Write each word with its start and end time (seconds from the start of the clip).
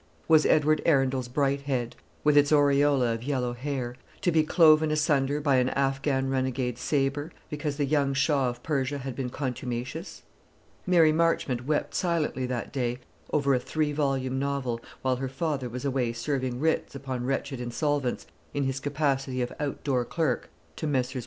Was 0.27 0.47
Edward 0.47 0.81
Arundel's 0.83 1.27
bright 1.27 1.61
head, 1.61 1.95
with 2.23 2.35
its 2.35 2.51
aureola 2.51 3.13
of 3.13 3.21
yellow 3.21 3.53
hair, 3.53 3.95
to 4.21 4.31
be 4.31 4.41
cloven 4.41 4.89
asunder 4.89 5.39
by 5.39 5.57
an 5.57 5.69
Affghan 5.77 6.27
renegade's 6.31 6.81
sabre, 6.81 7.31
because 7.51 7.77
the 7.77 7.85
young 7.85 8.15
Shah 8.15 8.49
of 8.49 8.63
Persia 8.63 8.97
had 8.97 9.15
been 9.15 9.29
contumacious? 9.29 10.23
Mary 10.87 11.11
Marchmont 11.11 11.67
wept 11.67 11.93
silently 11.93 12.47
that 12.47 12.73
day 12.73 12.97
over 13.31 13.53
a 13.53 13.59
three 13.59 13.91
volume 13.91 14.39
novel, 14.39 14.81
while 15.03 15.17
her 15.17 15.29
father 15.29 15.69
was 15.69 15.85
away 15.85 16.13
serving 16.13 16.59
writs 16.59 16.95
upon 16.95 17.23
wretched 17.27 17.61
insolvents, 17.61 18.25
in 18.55 18.63
his 18.63 18.79
capacity 18.79 19.39
of 19.43 19.53
out 19.59 19.83
door 19.83 20.03
clerk 20.03 20.49
to 20.77 20.87
Messrs. 20.87 21.19